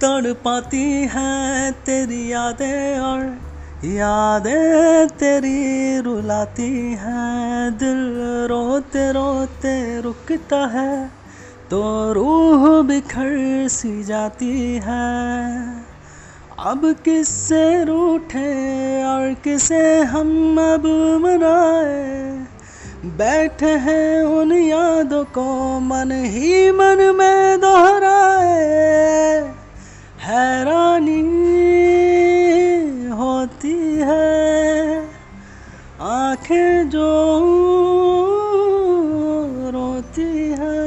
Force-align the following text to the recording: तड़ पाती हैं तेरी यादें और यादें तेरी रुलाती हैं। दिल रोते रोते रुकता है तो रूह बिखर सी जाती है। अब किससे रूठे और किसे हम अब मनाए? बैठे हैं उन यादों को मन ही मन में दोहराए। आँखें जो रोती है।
तड़ 0.00 0.32
पाती 0.32 0.84
हैं 1.12 1.72
तेरी 1.72 2.32
यादें 2.32 2.98
और 2.98 3.20
यादें 3.84 5.08
तेरी 5.08 6.00
रुलाती 6.00 6.70
हैं। 6.94 7.78
दिल 7.78 8.02
रोते 8.48 9.12
रोते 9.12 10.00
रुकता 10.00 10.66
है 10.66 11.10
तो 11.70 12.12
रूह 12.12 12.82
बिखर 12.82 13.68
सी 13.68 14.04
जाती 14.04 14.74
है। 14.84 15.08
अब 16.58 16.96
किससे 17.04 17.84
रूठे 17.84 18.48
और 19.04 19.34
किसे 19.34 20.00
हम 20.04 20.56
अब 20.58 20.86
मनाए? 21.20 22.46
बैठे 23.18 23.70
हैं 23.78 24.22
उन 24.22 24.52
यादों 24.52 25.24
को 25.24 25.44
मन 25.80 26.12
ही 26.12 26.70
मन 26.70 27.14
में 27.18 27.60
दोहराए। 27.60 27.97
आँखें 36.38 36.90
जो 36.90 37.10
रोती 39.74 40.54
है। 40.58 40.78